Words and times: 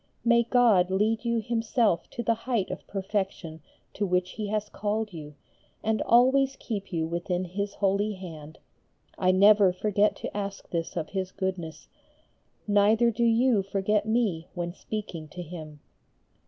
May 0.25 0.41
God 0.49 0.89
lead 0.89 1.25
you 1.25 1.39
Himself 1.41 2.09
to 2.09 2.23
the 2.23 2.33
height 2.33 2.71
of 2.71 2.87
perfection 2.87 3.61
to 3.93 4.03
which 4.03 4.31
He 4.31 4.47
has 4.47 4.67
called 4.67 5.13
you, 5.13 5.35
and 5.83 6.01
always 6.01 6.55
keep 6.55 6.91
you 6.91 7.05
within 7.05 7.45
His 7.45 7.75
holy 7.75 8.13
hand. 8.13 8.57
I 9.19 9.29
never 9.31 9.71
forget 9.71 10.15
to 10.15 10.35
ask 10.35 10.67
this 10.71 10.97
of 10.97 11.09
His 11.09 11.31
Goodness. 11.31 11.87
Neither 12.67 13.11
do 13.11 13.23
you 13.23 13.61
forget 13.61 14.07
me 14.07 14.47
when 14.55 14.73
speaking 14.73 15.27
to 15.27 15.43
Him. 15.43 15.81